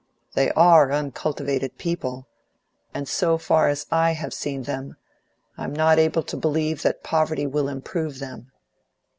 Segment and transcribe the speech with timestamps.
[0.33, 2.25] They ARE uncultivated people,
[2.91, 4.97] and so far as I have seen them,
[5.59, 8.51] I'm not able to believe that poverty will improve them.